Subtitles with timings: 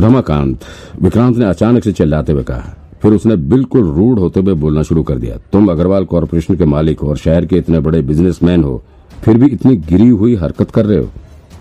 [0.00, 0.64] रमाकांत,
[1.02, 5.02] विक्रांत ने अचानक से चिल्लाते हुए कहा, फिर उसने बिल्कुल रूढ़ होते हुए बोलना शुरू
[5.02, 8.82] कर दिया, तुम अग्रवाल कॉरपोरेशन के मालिक हो और शहर के इतने बड़े बिजनेसमैन हो,
[9.22, 11.08] फिर भी इतनी गिरी हुई हरकत कर रहे हो।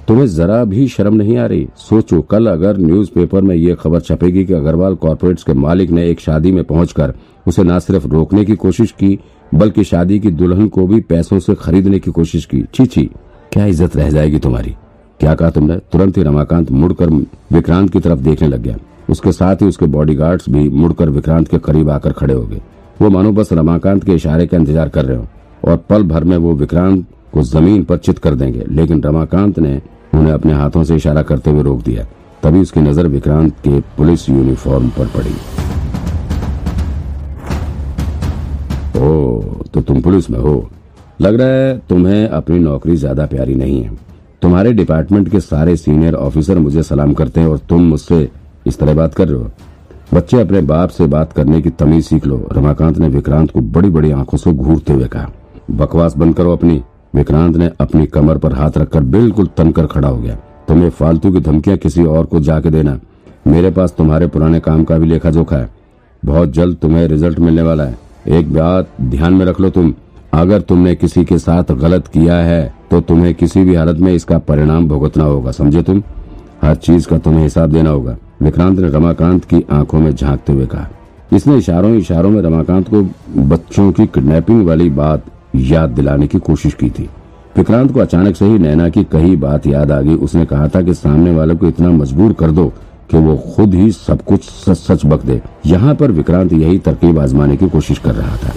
[0.08, 1.68] तुम्हें जरा भी शर्म नहीं आ रही?
[1.80, 6.20] सोचो, कल अगर न्यूज़पेपर में ये खबर छपेगी कि अग्रवाल कॉरपोरेट्स के मालिक ने एक
[6.20, 7.14] शादी में पहुंचकर
[7.48, 9.18] उसे न सिर्फ़ रोकने की कोशिश की,
[9.52, 13.10] बल्कि शादी की दुल्हन को भी पैसों से खरीदने की कोशिश की। छी छी,
[13.54, 14.76] क्या इज़्ज़त रह जाएगी तुम्हारी?
[15.20, 15.76] क्या कहा तुमने?
[15.92, 17.10] तुरंत ही रमाकांत मुड़कर
[17.54, 18.76] विक्रांत की तरफ़ देखने लग गया।
[19.10, 22.62] उसके साथ ही उसके बॉडीगार्ड्स भी मुड़कर विक्रांत के करीब आकर खड़े हो गए।
[23.02, 25.28] वो मानो बस रमाकांत के इशारे का इंतज़ार कर रहे हो
[25.64, 29.82] और पल भर में वो विक्रांत को ज़मीन पर चित कर देंगे। लेकिन रमाकांत ने
[30.14, 32.06] उन्हें अपने हाथों से इशारा करते हुए रोक दिया।
[32.44, 35.34] तभी उसकी नज़र विक्रांत के पुलिस यूनिफॉर्म पर पड़ी।
[39.00, 40.70] ओ तो तुम पुलिस में हो।
[41.22, 43.98] लग रहा है तुम्हें अपनी नौकरी ज़्यादा प्यारी नहीं है।
[44.42, 48.30] तुम्हारे डिपार्टमेंट के सारे सीनियर ऑफिसर मुझे सलाम करते हैं और तुम मुझसे
[48.68, 49.52] इस तरह बात कर रहे हो।
[50.14, 53.90] बच्चे अपने बाप से बात करने की तमीज सीख लो। रमाकांत ने विक्रांत को बड़ी
[53.90, 55.30] बड़ी आँखों से घूरते हुए कहा।
[55.72, 56.84] बकवास बंद करो अपनी।
[57.16, 60.36] विक्रांत ने अपनी कमर पर हाथ रखकर बिल्कुल तनकर खड़ा हो गया।
[60.68, 63.00] तुम्हें फालतू की धमकियाँ किसी और को जाके देना।
[63.48, 65.70] मेरे पास तुम्हारे पुराने काम का भी लेखा जोखा है।
[66.26, 67.98] बहुत जल्द तुम्हें रिज़ल्ट मिलने वाला है।
[68.28, 69.94] एक बात ध्यान में रख लो तुम।
[70.34, 74.38] अगर तुमने किसी के साथ गलत किया है तो तुम्हें किसी भी हालत में इसका
[74.40, 76.02] परिणाम भुगतना होगा, समझे तुम?
[76.62, 80.66] हर चीज़ का तुम्हें हिसाब देना होगा। विक्रांत ने रमाकांत की आँखों में झांकते हुए
[80.66, 80.88] कहा।
[81.34, 83.02] इसने इशारों इशारों में रमाकांत को
[83.46, 87.10] बच्चों की किडनैपिंग वाली बात याद दिलाने की कोशिश की थी।
[87.58, 90.82] विक्रांत को अचानक से ही नैना की कही बात याद आ गई। उसने कहा था
[90.82, 92.68] कि सामने वाले को इतना मजबूर कर दो
[93.12, 97.20] कि वो खुद ही सब कुछ सच सच बक दे। यहाँ पर विक्रांत यही तरकीब
[97.20, 98.54] आजमाने की कोशिश कर रहा था।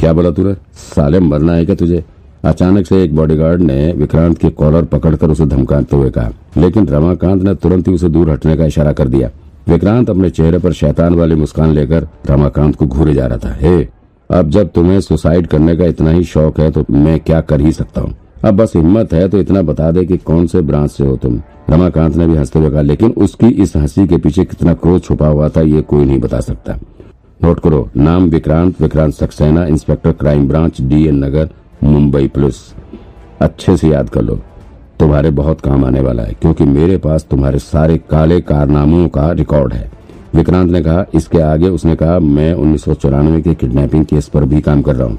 [0.00, 0.54] क्या बोला तूने?
[0.74, 2.04] साले मरना है क्या तुझे?
[2.44, 7.42] अचानक से एक बॉडीगार्ड ने विक्रांत की कॉलर पकड़कर उसे धमकाते हुए कहा। लेकिन रमाकांत
[7.42, 9.30] ने तुरंत ही उसे दूर हटने का इशारा कर दिया।
[9.68, 13.88] विक्रांत अपने चेहरे पर शैतान वाली मुस्कान लेकर रमाकांत को घूरे जा रहा था। हे,
[14.30, 17.72] अब जब तुम्हें सुसाइड करने का इतना ही शौक है तो मैं क्या कर ही
[17.72, 18.14] सकता हूँ?
[18.44, 21.40] अब बस हिम्मत है तो इतना बता दे कि कौन से ब्रांच से हो तुम।
[21.70, 25.28] रमाकांत ने भी हँसते हुए कहा, लेकिन उसकी इस हँसी के पीछे कितना क्रोध छुपा
[25.28, 26.78] हुआ था, ये कोई नहीं बता सकता।
[27.40, 31.48] नोट करो, नाम Vikrant Vikrant Saxena, inspector crime branch, DN Nagar,
[31.84, 32.56] Mumbai police.
[33.40, 34.38] अच्छे से याद कर लो,
[35.00, 39.72] तुम्हारे बहुत काम आने वाला है, क्योंकि मेरे पास तुम्हारे सारे काले कारनामों का रिकॉर्ड
[39.72, 39.90] है।
[40.34, 44.44] विक्रांत ने कहा, इसके आगे उसने कहा, मैं उन्नीस सौ चौरानवे के किडनैपिंग केस पर
[44.44, 45.18] भी काम कर रहा हूँ।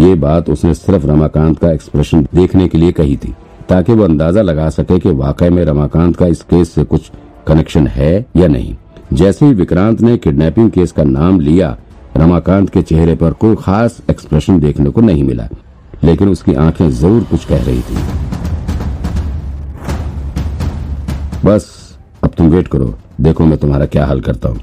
[0.00, 3.34] ये बात उसने सिर्फ़ रमाकांत का एक्सप्रेशन देखने के लिए कही थी,
[3.68, 7.10] ताकि वो अंदाज़ा लगा सके कि वाकई में रमाकांत का इस केस से कुछ
[7.46, 8.74] कनेक्शन है या नहीं।
[9.12, 11.76] जैसे ही विक्रांत ने किडनैपिंग केस का नाम लिया,
[12.16, 15.48] रमाकांत के चेहरे पर कोई खास एक्सप्रेशन देखने को नहीं मिला,
[16.04, 17.94] लेकिन उसकी आँखें ज़रूर कुछ कह रही थी।
[21.44, 24.60] बस, अब तुम वेट करो, देखो मैं तुम्हारा क्या हल करता हूँ।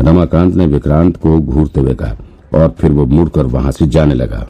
[0.00, 2.16] रमाकांत ने विक्रांत को घूरते हुए कहा,
[2.54, 4.46] और फिर वो मुड़कर वहाँ से जाने लगा।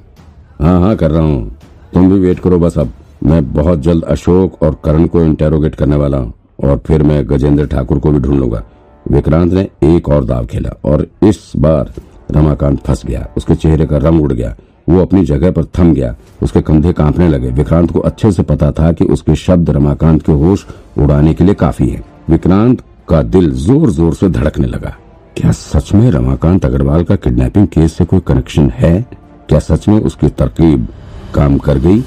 [0.60, 1.56] हाँ हाँ कर रहा हूँ।
[1.94, 2.92] तुम भी वेट करो बस अब।
[3.25, 6.32] मैं बहुत जल्द अशोक और करण को इंटेरोगेट करने वाला हूँ,
[6.65, 8.62] और फिर मैं गजेंद्र ठाकुर को भी ढूंढ लूँगा।
[9.10, 11.92] विक्रांत ने एक और दाव खेला और इस बार
[12.30, 14.54] रमाकांत फंस गया। उसके चेहरे का रंग उड़ गया।
[14.88, 18.70] वो अपनी जगह पर थम गया। उसके कंधे कांपने लगे। विक्रांत को अच्छे से पता
[18.72, 20.66] था कि उसके शब्द रमाकांत के होश
[20.98, 24.94] उड़ाने के लिए काफ़ी है। विक्रांत का दिल ज़ोर ज़ोर से धड़कने लगा।
[25.36, 29.00] क्या सच में रमाकांत अग्रवाल का किडनैपिंग केस से कोई कनेक्शन है?
[29.48, 30.86] क्या सच में उसकी तरकीब
[31.34, 32.02] काम कर गई?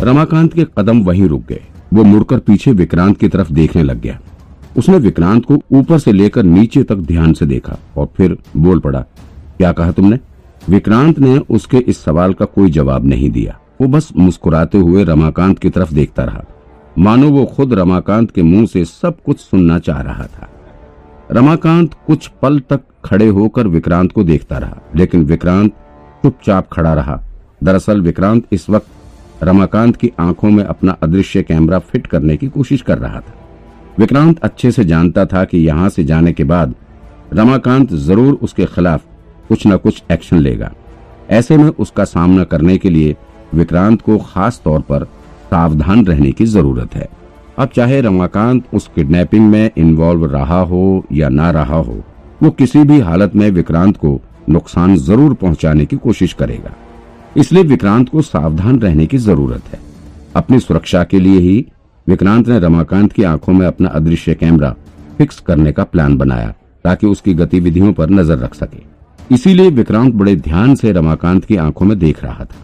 [0.00, 1.62] रमाकांत के कदम वहीं रुक गए।
[1.92, 4.18] वो मुड़कर पीछे विक्रांत की तरफ़ देखने लग गया।
[4.78, 9.00] उसने विक्रांत को ऊपर से लेकर नीचे तक ध्यान से देखा और फिर बोल पड़ा,
[9.58, 10.18] क्या कहा तुमने?
[10.68, 15.58] विक्रांत ने उसके इस सवाल का कोई जवाब नहीं दिया। वो बस मुस्कुराते हुए रमाकांत
[15.58, 16.44] की तरफ़ देखता रहा।
[16.98, 20.48] मानो वो खुद रमाकांत के मुँह से सब कुछ सुनना चाह रहा था।
[21.30, 25.72] रमाकांत कुछ पल तक खड़े होकर विक्रांत को देखता रहा, लेकिन विक्रांत
[26.22, 27.20] चुपचाप खड़ा रहा।
[27.64, 28.88] दरअसल विक्रांत इस वक्त
[29.42, 33.34] रमाकांत की आँखों में अपना अदृश्य कैमरा फिट करने की कोशिश कर रहा था।
[33.98, 36.74] विक्रांत अच्छे से जानता था कि यहाँ से जाने के बाद
[37.32, 39.02] रमाकांत ज़रूर उसके खिलाफ
[39.48, 40.72] कुछ न कुछ एक्शन लेगा।
[41.30, 43.14] ऐसे में उसका सामना करने के लिए
[43.54, 45.04] विक्रांत को खास तौर पर
[45.44, 47.08] सावधान रहने की ज़रूरत है।
[47.58, 52.02] अब चाहे रमाकांत उस किडनैपिंग में इन्वॉल्व रहा हो या ना रहा हो,
[52.42, 56.72] वो किसी भी हालत में विक्रांत को नुकसान ज़रूर पहुँचाने की कोशिश करेगा।
[57.36, 59.78] इसलिए विक्रांत को सावधान रहने की ज़रूरत है।
[60.36, 61.64] अपनी सुरक्षा के लिए ही
[62.06, 64.74] विक्रांत ने रमाकांत की आँखों में अपना अदृश्य कैमरा
[65.18, 66.54] फिक्स करने का प्लान बनाया,
[66.84, 71.86] ताकि उसकी गतिविधियों पर नज़र रख सके। इसीलिए विक्रांत बड़े ध्यान से रमाकांत की आँखों
[71.86, 72.56] में देख रहा था।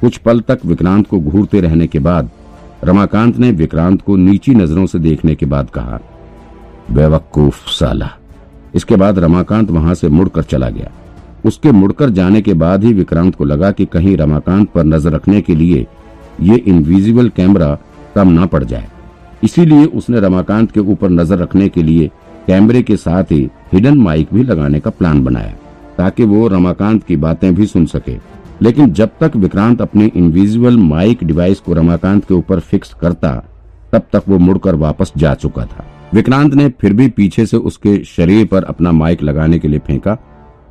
[0.00, 2.30] कुछ पल तक विक्रांत को घूरते रहने के बाद
[2.84, 6.00] रमाकांत ने विक्रांत को नीची नज़रों से देखने के बाद कहा,
[6.90, 8.10] बेवकूफ़ साला।
[8.74, 10.90] इसके बाद रमाकांत वहाँ से मुड़कर चला गया।
[11.44, 15.40] उसके मुड़कर जाने के बाद ही विक्रांत को लगा कि कहीं रमाकांत पर नज़र रखने
[15.40, 15.86] के लिए
[16.40, 17.76] ये इनविजिबल कैमरा
[18.14, 18.88] कम ना पड़ जाए।
[19.44, 22.10] इसीलिए उसने रमाकांत के ऊपर नज़र रखने के लिए
[22.46, 25.54] कैमरे के साथ ही हिडन माइक भी लगाने का प्लान बनाया,
[25.98, 28.16] ताकि वो रमाकांत की बातें भी सुन सके।
[28.62, 33.32] लेकिन जब तक विक्रांत अपने इनविजिबल माइक डिवाइस को रमाकांत के ऊपर फिक्स करता,
[33.92, 37.96] तब तक वो मुड़कर वापस जा चुका था। विक्रांत ने फिर भी पीछे से उसके
[38.06, 40.16] शरीर पर अपना माइक लगाने के लिए फेंका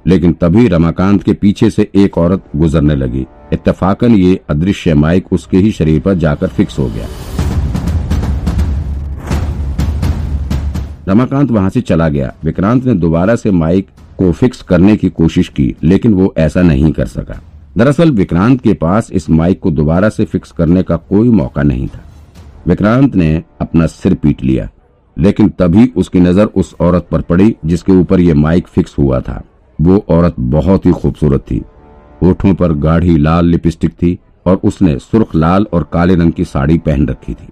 [0.07, 5.57] लेकिन तभी रमाकांत के पीछे से एक औरत गुजरने लगी। इत्तेफाकन ये अदृश्य माइक उसके
[5.57, 7.07] ही शरीर पर जाकर फिक्स हो गया।
[11.07, 13.87] रमाकांत वहाँ से चला गया। विक्रांत ने दोबारा से माइक
[14.17, 17.41] को फिक्स करने की कोशिश की, लेकिन वो ऐसा नहीं कर सका।
[17.77, 21.87] दरअसल विक्रांत के पास इस माइक को दोबारा से फिक्स करने का कोई मौका नहीं
[21.87, 22.03] था।
[22.67, 24.69] विक्रांत ने अपना सिर पीट लिया,
[25.17, 29.43] लेकिन तभी उसकी नज़र उस औरत पर पड़ी, जिसके ऊपर यह माइक फिक्स हुआ था।
[29.79, 31.61] वो औरत बहुत ही खूबसूरत थी।
[32.21, 36.77] होठों पर गाढ़ी लाल लिपस्टिक थी और उसने सुर्ख लाल और काले रंग की साड़ी
[36.79, 37.47] पहन रखी थी।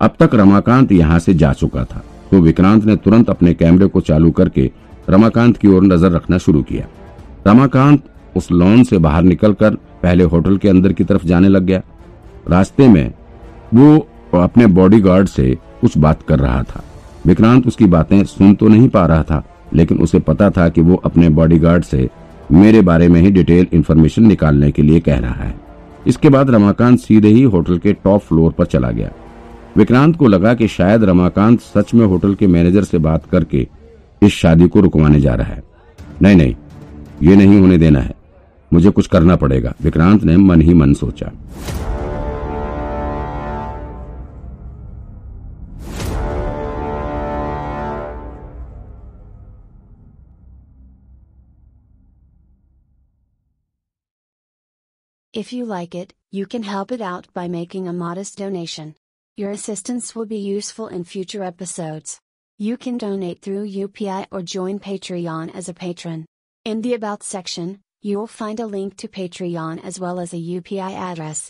[0.00, 4.00] अब तक रमाकांत यहाँ से जा चुका था तो विक्रांत ने तुरंत अपने कैमरे को
[4.02, 4.70] चालू करके
[5.10, 6.86] रमाकांत की ओर नज़र रखना शुरू किया।
[7.46, 8.02] रमाकांत
[8.36, 11.82] उस लॉन से बाहर निकलकर पहले होटल के अंदर की तरफ़ जाने लग गया।
[12.48, 13.12] रास्ते में
[13.74, 13.96] वो
[14.34, 16.82] अपने बॉडीगार्ड से कुछ बात कर रहा था।
[17.26, 19.42] विक्रांत उसकी बातें सुन तो नहीं पा रहा था
[19.74, 22.08] लेकिन उसे पता था कि वो अपने बॉडीगार्ड से
[22.52, 25.54] मेरे बारे में ही डिटेल इन्फॉर्मेशन निकालने के लिए कह रहा है।
[26.06, 29.10] इसके बाद रमाकांत सीधे ही होटल के टॉप फ्लोर पर चला गया।
[29.76, 33.66] विक्रांत को लगा कि शायद रमाकांत सच में होटल के मैनेजर से बात करके
[34.22, 35.62] इस शादी को रुकवाने जा रहा है।
[36.22, 36.54] नहीं नहीं,
[37.22, 38.14] ये नहीं होने देना है।
[38.72, 41.30] मुझे कुछ करना पड़ेगा। विक्रांत ने मन ही मन सोचा।
[55.34, 58.94] If you like it, you can help it out by making a modest donation.
[59.36, 62.20] Your assistance will be useful in future episodes.
[62.56, 66.24] You can donate through UPI or join Patreon as a patron.
[66.64, 70.36] In the About section, you will find a link to Patreon as well as a
[70.36, 71.42] UPI address.